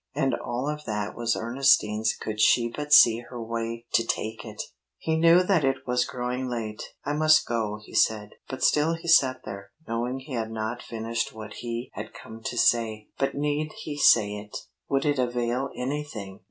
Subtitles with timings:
[0.15, 4.59] And all of that was Ernestine's could she but see her way to take it!
[4.97, 6.81] He knew that it was growing late.
[7.05, 11.33] "I must go," he said, but still he sat there, knowing he had not finished
[11.35, 13.09] what he had come to say.
[13.19, 14.57] But need he say it?
[14.89, 16.39] Would it avail anything?